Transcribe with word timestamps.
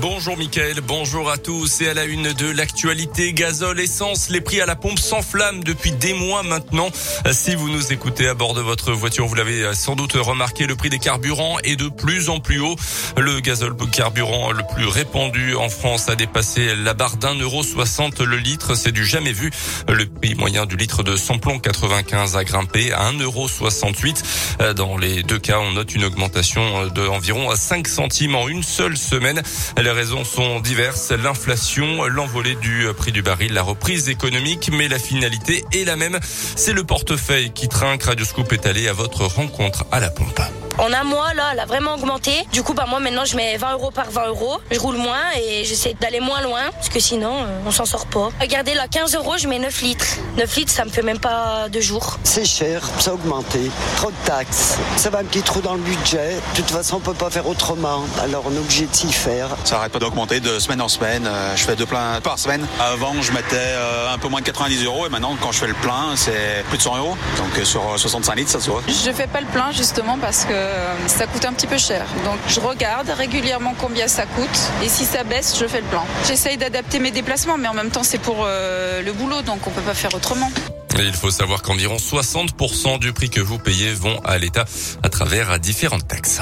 Bonjour 0.00 0.36
Mickaël, 0.36 0.80
bonjour 0.80 1.28
à 1.28 1.38
tous 1.38 1.80
et 1.80 1.88
à 1.88 1.94
la 1.94 2.04
une 2.04 2.32
de 2.32 2.48
l'actualité 2.48 3.32
gazole, 3.32 3.80
essence, 3.80 4.30
les 4.30 4.40
prix 4.40 4.60
à 4.60 4.66
la 4.66 4.76
pompe 4.76 4.98
s'enflamment 4.98 5.60
depuis 5.64 5.90
des 5.90 6.12
mois 6.12 6.44
maintenant. 6.44 6.88
Si 7.32 7.56
vous 7.56 7.68
nous 7.68 7.92
écoutez 7.92 8.28
à 8.28 8.34
bord 8.34 8.54
de 8.54 8.60
votre 8.60 8.92
voiture, 8.92 9.26
vous 9.26 9.34
l'avez 9.34 9.74
sans 9.74 9.96
doute 9.96 10.12
remarqué, 10.12 10.66
le 10.66 10.76
prix 10.76 10.88
des 10.88 11.00
carburants 11.00 11.58
est 11.64 11.74
de 11.74 11.88
plus 11.88 12.28
en 12.28 12.38
plus 12.38 12.60
haut. 12.60 12.76
Le 13.16 13.40
gazole 13.40 13.74
carburant 13.90 14.52
le 14.52 14.62
plus 14.74 14.86
répandu 14.86 15.56
en 15.56 15.68
France 15.68 16.08
a 16.08 16.14
dépassé 16.14 16.76
la 16.76 16.94
barre 16.94 17.16
d'un 17.16 17.34
euro 17.34 17.64
soixante 17.64 18.20
le 18.20 18.36
litre, 18.36 18.76
c'est 18.76 18.92
du 18.92 19.04
jamais 19.04 19.32
vu. 19.32 19.50
Le 19.88 20.06
prix 20.06 20.36
moyen 20.36 20.66
du 20.66 20.76
litre 20.76 21.02
de 21.02 21.16
samplon 21.16 21.58
95 21.58 22.36
a 22.36 22.44
grimpé 22.44 22.92
à 22.92 23.10
1,68 23.10 23.22
euro. 23.22 24.74
Dans 24.74 24.96
les 24.96 25.24
deux 25.24 25.38
cas, 25.38 25.58
on 25.58 25.72
note 25.72 25.94
une 25.94 26.04
augmentation 26.04 26.86
d'environ 26.88 27.54
5 27.54 27.88
centimes 27.88 28.36
en 28.36 28.48
une 28.48 28.62
seule 28.62 28.96
semaine. 28.96 29.42
Les 29.88 29.94
raisons 29.94 30.22
sont 30.22 30.60
diverses, 30.60 31.12
l'inflation, 31.12 32.04
l'envolée 32.08 32.56
du 32.56 32.86
prix 32.94 33.10
du 33.10 33.22
baril, 33.22 33.54
la 33.54 33.62
reprise 33.62 34.10
économique, 34.10 34.68
mais 34.70 34.86
la 34.86 34.98
finalité 34.98 35.64
est 35.72 35.84
la 35.84 35.96
même. 35.96 36.18
C'est 36.56 36.74
le 36.74 36.84
portefeuille 36.84 37.52
qui 37.52 37.68
trinque. 37.68 38.02
Radio 38.02 38.26
Scoop 38.26 38.52
est 38.52 38.66
allé 38.66 38.86
à 38.86 38.92
votre 38.92 39.24
rencontre 39.24 39.86
à 39.90 39.98
la 39.98 40.10
pompe. 40.10 40.42
En 40.78 40.92
un 40.92 41.02
mois, 41.02 41.34
là, 41.34 41.50
elle 41.52 41.58
a 41.58 41.66
vraiment 41.66 41.94
augmenté. 41.94 42.30
Du 42.52 42.62
coup, 42.62 42.72
bah, 42.72 42.84
moi, 42.88 43.00
maintenant, 43.00 43.24
je 43.24 43.34
mets 43.36 43.56
20 43.56 43.72
euros 43.72 43.90
par 43.90 44.10
20 44.12 44.28
euros. 44.28 44.58
Je 44.70 44.78
roule 44.78 44.96
moins 44.96 45.24
et 45.36 45.64
j'essaie 45.64 45.94
d'aller 46.00 46.20
moins 46.20 46.40
loin 46.40 46.60
parce 46.72 46.88
que 46.88 47.00
sinon, 47.00 47.32
euh, 47.34 47.58
on 47.66 47.72
s'en 47.72 47.84
sort 47.84 48.06
pas. 48.06 48.28
Regardez, 48.40 48.74
là, 48.74 48.86
15 48.86 49.16
euros, 49.16 49.34
je 49.36 49.48
mets 49.48 49.58
9 49.58 49.82
litres. 49.82 50.06
9 50.36 50.56
litres, 50.56 50.72
ça 50.72 50.84
me 50.84 50.90
fait 50.90 51.02
même 51.02 51.18
pas 51.18 51.68
deux 51.68 51.80
jours. 51.80 52.18
C'est 52.22 52.44
cher, 52.44 52.80
ça 53.00 53.10
a 53.10 53.14
augmenté. 53.14 53.58
Trop 53.96 54.12
de 54.12 54.16
taxes. 54.24 54.76
Ça 54.96 55.10
va 55.10 55.18
un 55.18 55.24
petit 55.24 55.42
trou 55.42 55.60
dans 55.60 55.74
le 55.74 55.80
budget. 55.80 56.36
De 56.54 56.60
toute 56.60 56.70
façon, 56.70 56.98
on 56.98 57.00
peut 57.00 57.12
pas 57.12 57.30
faire 57.30 57.48
autrement. 57.48 58.04
Alors, 58.22 58.44
on 58.46 58.52
est 58.54 58.58
obligé 58.58 58.86
de 58.86 58.94
s'y 58.94 59.12
faire. 59.12 59.48
Ça 59.64 59.78
arrête 59.78 59.90
pas 59.90 59.98
d'augmenter 59.98 60.38
de 60.38 60.60
semaine 60.60 60.80
en 60.80 60.88
semaine. 60.88 61.26
Euh, 61.26 61.56
je 61.56 61.64
fais 61.64 61.74
deux 61.74 61.86
pleins 61.86 62.20
par 62.22 62.38
semaine. 62.38 62.64
Avant, 62.78 63.20
je 63.20 63.32
mettais 63.32 63.56
euh, 63.56 64.14
un 64.14 64.18
peu 64.18 64.28
moins 64.28 64.40
de 64.40 64.46
90 64.46 64.84
euros 64.84 65.06
et 65.06 65.08
maintenant, 65.08 65.36
quand 65.40 65.50
je 65.50 65.58
fais 65.58 65.66
le 65.66 65.74
plein, 65.74 66.14
c'est 66.14 66.64
plus 66.68 66.78
de 66.78 66.82
100 66.82 66.98
euros. 66.98 67.16
Donc, 67.36 67.66
sur 67.66 67.82
65 67.98 68.36
litres, 68.36 68.50
ça 68.52 68.60
se 68.60 68.70
voit. 68.70 68.82
Je 68.86 69.10
fais 69.10 69.26
pas 69.26 69.40
le 69.40 69.48
plein 69.48 69.72
justement 69.72 70.18
parce 70.18 70.44
que 70.44 70.67
ça 71.06 71.26
coûte 71.26 71.44
un 71.44 71.52
petit 71.52 71.66
peu 71.66 71.78
cher. 71.78 72.06
Donc 72.24 72.38
je 72.48 72.60
regarde 72.60 73.08
régulièrement 73.10 73.74
combien 73.78 74.08
ça 74.08 74.26
coûte 74.26 74.58
et 74.82 74.88
si 74.88 75.04
ça 75.04 75.24
baisse, 75.24 75.58
je 75.58 75.66
fais 75.66 75.80
le 75.80 75.86
plan. 75.86 76.04
J'essaye 76.26 76.56
d'adapter 76.56 76.98
mes 76.98 77.10
déplacements, 77.10 77.58
mais 77.58 77.68
en 77.68 77.74
même 77.74 77.90
temps 77.90 78.02
c'est 78.02 78.18
pour 78.18 78.44
euh, 78.44 79.02
le 79.02 79.12
boulot, 79.12 79.42
donc 79.42 79.66
on 79.66 79.70
peut 79.70 79.82
pas 79.82 79.94
faire 79.94 80.14
autrement. 80.14 80.50
Et 80.98 81.02
il 81.02 81.14
faut 81.14 81.30
savoir 81.30 81.62
qu'environ 81.62 81.96
60% 81.96 82.98
du 82.98 83.12
prix 83.12 83.30
que 83.30 83.40
vous 83.40 83.58
payez 83.58 83.92
vont 83.92 84.18
à 84.24 84.38
l'État 84.38 84.64
à 85.02 85.08
travers 85.08 85.58
différentes 85.58 86.08
taxes. 86.08 86.40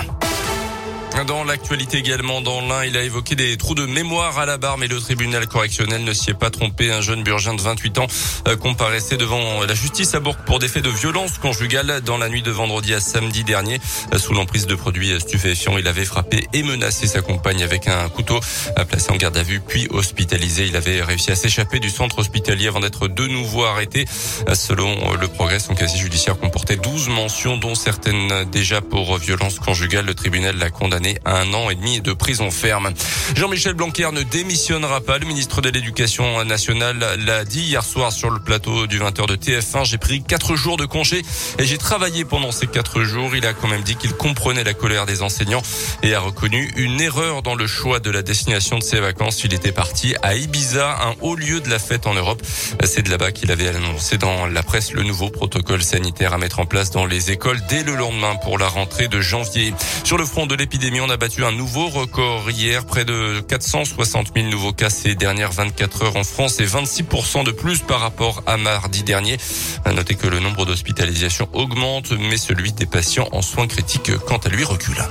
Dans 1.25 1.45
l'actualité 1.45 1.97
également, 1.97 2.43
dans 2.43 2.61
l'un, 2.61 2.85
il 2.85 2.95
a 2.97 3.03
évoqué 3.03 3.35
des 3.37 3.57
trous 3.57 3.75
de 3.75 3.87
mémoire 3.87 4.39
à 4.39 4.45
la 4.45 4.59
barre, 4.59 4.77
mais 4.77 4.87
le 4.87 5.01
tribunal 5.01 5.47
correctionnel 5.47 6.05
ne 6.05 6.13
s'y 6.13 6.31
est 6.31 6.35
pas 6.35 6.51
trompé. 6.51 6.93
Un 6.93 7.01
jeune 7.01 7.23
burgien 7.23 7.55
de 7.55 7.61
28 7.61 7.99
ans 7.99 8.07
euh, 8.47 8.57
comparaissait 8.57 9.17
devant 9.17 9.65
la 9.65 9.75
justice 9.75 10.15
à 10.15 10.21
Bourg 10.21 10.37
pour 10.37 10.59
des 10.59 10.69
faits 10.69 10.85
de 10.85 10.91
violence 10.91 11.39
conjugale 11.39 12.03
dans 12.03 12.19
la 12.19 12.29
nuit 12.29 12.43
de 12.43 12.51
vendredi 12.51 12.93
à 12.93 13.01
samedi 13.01 13.45
dernier. 13.45 13.81
Euh, 14.13 14.19
sous 14.19 14.35
l'emprise 14.35 14.67
de 14.67 14.75
produits 14.75 15.19
stupéfiants, 15.19 15.79
il 15.79 15.89
avait 15.89 16.05
frappé 16.05 16.47
et 16.53 16.63
menacé 16.63 17.07
sa 17.07 17.23
compagne 17.23 17.63
avec 17.63 17.89
un 17.89 18.09
couteau 18.11 18.39
euh, 18.79 18.85
placé 18.85 19.11
en 19.11 19.17
garde 19.17 19.39
à 19.39 19.43
vue, 19.43 19.61
puis 19.61 19.89
hospitalisé. 19.91 20.67
Il 20.67 20.77
avait 20.77 21.03
réussi 21.03 21.31
à 21.31 21.35
s'échapper 21.35 21.81
du 21.81 21.89
centre 21.89 22.19
hospitalier 22.19 22.69
avant 22.69 22.81
d'être 22.81 23.09
de 23.09 23.27
nouveau 23.27 23.65
arrêté. 23.65 24.05
Selon 24.53 25.15
le 25.15 25.29
progrès, 25.29 25.61
son 25.61 25.75
casier 25.75 25.99
judiciaire 25.99 26.39
comportait 26.39 26.77
12 26.77 27.09
mentions, 27.09 27.57
dont 27.57 27.75
certaines 27.75 28.45
déjà 28.51 28.83
pour 28.83 29.17
violence 29.17 29.59
conjugale. 29.59 30.05
Le 30.05 30.15
tribunal 30.15 30.57
l'a 30.59 30.71
condamné 30.71 31.06
à 31.25 31.41
un 31.41 31.55
an 31.55 31.71
et 31.71 31.75
demi 31.75 32.01
de 32.01 32.13
prison 32.13 32.51
ferme. 32.51 32.93
Jean-Michel 33.35 33.75
Blanquer 33.75 34.11
ne 34.13 34.23
démissionnera 34.23 35.01
pas. 35.01 35.19
Le 35.19 35.27
ministre 35.27 35.61
de 35.61 35.71
l'Éducation 35.71 36.45
nationale 36.45 36.99
l'a 37.25 37.45
dit 37.45 37.61
hier 37.61 37.85
soir 37.85 38.13
sur 38.13 38.31
le 38.31 38.41
plateau 38.41 38.87
du 38.87 38.99
20h 38.99 39.27
de 39.27 39.37
TF1. 39.37 39.85
J'ai 39.85 39.99
pris 39.99 40.23
quatre 40.23 40.57
jours 40.57 40.77
de 40.77 40.85
congé 40.87 41.23
et 41.59 41.65
j'ai 41.65 41.79
travaillé 41.79 42.25
pendant 42.25 42.53
ces 42.53 42.67
quatre 42.67 43.03
jours. 43.03 43.35
Il 43.37 43.47
a 43.47 43.53
quand 43.53 43.69
même 43.69 43.83
dit 43.83 43.97
qu'il 43.97 44.13
comprenait 44.13 44.65
la 44.65 44.75
colère 44.75 45.07
des 45.07 45.23
enseignants 45.23 45.63
et 46.03 46.15
a 46.15 46.21
reconnu 46.21 46.73
une 46.77 47.01
erreur 47.01 47.43
dans 47.43 47.55
le 47.55 47.67
choix 47.67 48.01
de 48.01 48.11
la 48.11 48.23
destination 48.23 48.79
de 48.79 48.83
ses 48.83 49.01
vacances. 49.01 49.45
Il 49.45 49.55
était 49.55 49.73
parti 49.73 50.15
à 50.23 50.35
Ibiza, 50.35 50.99
un 51.03 51.15
haut 51.21 51.37
lieu 51.37 51.61
de 51.61 51.69
la 51.69 51.79
fête 51.79 52.07
en 52.07 52.15
Europe. 52.15 52.43
C'est 52.85 53.03
de 53.03 53.11
là-bas 53.11 53.33
qu'il 53.33 53.51
avait 53.51 53.69
annoncé 53.69 54.19
dans 54.19 54.47
la 54.47 54.63
presse 54.63 54.93
le 54.93 55.03
nouveau 55.03 55.31
protocole 55.31 55.83
sanitaire 55.83 56.33
à 56.33 56.39
mettre 56.39 56.61
en 56.61 56.67
place 56.67 56.91
dans 56.91 57.07
les 57.07 57.31
écoles 57.31 57.61
dès 57.69 57.83
le 57.83 57.95
lendemain 57.95 58.37
pour 58.37 58.59
la 58.59 58.69
rentrée 58.69 59.09
de 59.09 59.21
janvier. 59.21 59.75
Sur 60.05 60.19
le 60.19 60.25
front 60.25 60.47
de 60.47 60.55
l'épidémie, 60.55 60.96
on 61.01 61.11
a 61.11 61.17
battu 61.17 61.45
un 61.45 61.53
nouveau 61.53 61.89
record 61.89 62.51
hier, 62.51 62.87
près 62.87 63.05
de 63.05 63.41
460 63.41 64.33
000 64.35 64.49
nouveaux 64.49 64.73
cas 64.73 64.89
ces 64.89 65.15
dernières 65.15 65.53
24 65.53 66.03
heures 66.03 66.17
en 66.17 66.25
France 66.25 66.61
et 66.61 66.65
26% 66.65 67.45
de 67.45 67.51
plus 67.51 67.81
par 67.81 68.01
rapport 68.01 68.43
à 68.47 68.57
mardi 68.57 69.03
dernier. 69.03 69.37
À 69.85 69.93
noter 69.93 70.15
que 70.15 70.27
le 70.27 70.39
nombre 70.39 70.65
d'hospitalisations 70.65 71.49
augmente, 71.53 72.13
mais 72.13 72.37
celui 72.37 72.73
des 72.73 72.87
patients 72.87 73.29
en 73.33 73.43
soins 73.43 73.67
critiques, 73.67 74.17
quant 74.27 74.39
à 74.39 74.49
lui, 74.49 74.65
recule. 74.65 75.03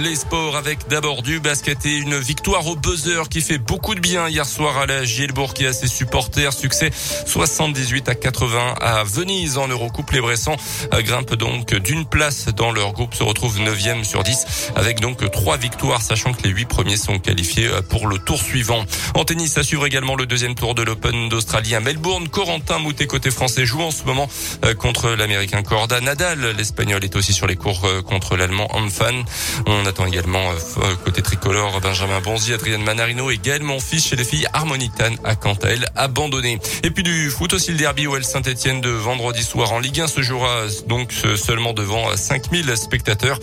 Les 0.00 0.16
sports 0.16 0.56
avec 0.56 0.88
d'abord 0.88 1.22
du 1.22 1.38
basket 1.38 1.84
et 1.84 1.98
une 1.98 2.18
victoire 2.18 2.66
au 2.66 2.76
buzzer 2.76 3.28
qui 3.28 3.42
fait 3.42 3.58
beaucoup 3.58 3.94
de 3.94 4.00
bien 4.00 4.26
hier 4.26 4.46
soir 4.46 4.78
à 4.78 4.86
la 4.86 5.04
Gielbourg 5.04 5.52
qui 5.52 5.66
a 5.66 5.72
ses 5.74 5.86
supporters. 5.86 6.54
Succès 6.54 6.90
78 7.26 8.08
à 8.08 8.14
80 8.14 8.74
à 8.80 9.04
Venise 9.04 9.58
en 9.58 9.68
Eurocoupe. 9.68 10.10
Les 10.12 10.22
Bressans 10.22 10.56
grimpent 10.92 11.34
donc 11.34 11.74
d'une 11.74 12.06
place 12.06 12.46
dans 12.46 12.72
leur 12.72 12.92
groupe, 12.92 13.14
se 13.14 13.22
retrouvent 13.22 13.60
9e 13.60 14.02
sur 14.02 14.22
10 14.22 14.72
avec 14.76 15.00
donc 15.00 15.30
trois 15.30 15.58
victoires 15.58 16.00
sachant 16.00 16.32
que 16.32 16.42
les 16.44 16.50
huit 16.50 16.66
premiers 16.66 16.96
sont 16.96 17.18
qualifiés 17.18 17.68
pour 17.90 18.06
le 18.06 18.18
tour 18.18 18.40
suivant. 18.40 18.84
En 19.14 19.24
tennis, 19.24 19.58
à 19.58 19.62
suivre 19.62 19.84
également 19.84 20.16
le 20.16 20.24
deuxième 20.24 20.54
tour 20.54 20.74
de 20.74 20.82
l'Open 20.82 21.28
d'Australie 21.28 21.74
à 21.74 21.80
Melbourne. 21.80 22.28
Corentin 22.28 22.78
Moutet 22.78 23.06
côté 23.06 23.30
français 23.30 23.66
joue 23.66 23.82
en 23.82 23.90
ce 23.90 24.04
moment 24.04 24.28
euh, 24.64 24.74
contre 24.74 25.10
l'Américain 25.10 25.62
Corda. 25.62 26.00
Nadal, 26.00 26.54
l'Espagnol 26.56 27.04
est 27.04 27.14
aussi 27.14 27.34
sur 27.34 27.46
les 27.46 27.56
cours 27.56 27.84
euh, 27.84 28.00
contre 28.00 28.36
l'Allemand 28.36 28.68
Amfan. 28.74 29.22
On 29.66 29.81
attend 29.86 30.06
également 30.06 30.50
euh, 30.50 30.54
euh, 30.78 30.94
côté 31.04 31.22
tricolore 31.22 31.80
Benjamin 31.80 32.20
Bonzi, 32.20 32.52
Adrienne 32.52 32.82
Manarino 32.82 33.30
et 33.30 33.38
Gaël 33.38 33.62
Monfils 33.62 34.00
chez 34.00 34.16
les 34.16 34.24
filles 34.24 34.46
Harmonitane 34.52 35.16
a 35.24 35.34
quant 35.34 35.54
à 35.62 35.68
elle 35.68 35.88
abandonné. 35.96 36.58
Et 36.82 36.90
puis 36.90 37.02
du 37.02 37.30
foot 37.30 37.52
aussi 37.52 37.72
le 37.72 37.78
derby 37.78 38.06
OL 38.06 38.24
Saint-Etienne 38.24 38.80
de 38.80 38.90
vendredi 38.90 39.42
soir 39.42 39.72
en 39.72 39.78
Ligue 39.78 40.00
1 40.00 40.06
se 40.06 40.22
jouera 40.22 40.66
donc 40.86 41.12
seulement 41.36 41.72
devant 41.72 42.16
5000 42.16 42.76
spectateurs. 42.76 43.38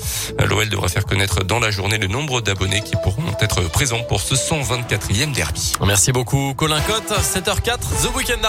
L'OL 0.47 0.69
devrait 0.69 0.89
faire 0.89 1.05
connaître 1.05 1.43
dans 1.43 1.59
la 1.59 1.71
journée 1.71 1.97
le 1.97 2.07
nombre 2.07 2.41
d'abonnés 2.41 2.81
qui 2.81 2.95
pourront 3.03 3.23
être 3.41 3.61
présents 3.71 4.03
pour 4.03 4.21
ce 4.21 4.35
124e 4.35 5.33
derby. 5.33 5.73
Merci 5.85 6.11
beaucoup 6.11 6.53
Colin 6.55 6.81
Cotte, 6.81 7.11
7h04, 7.11 7.77
The 7.77 8.15
Weekend 8.15 8.41